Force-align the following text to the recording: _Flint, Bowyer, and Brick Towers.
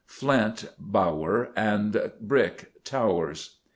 _Flint, 0.09 0.67
Bowyer, 0.79 1.51
and 1.55 2.11
Brick 2.19 2.71
Towers. 2.83 3.57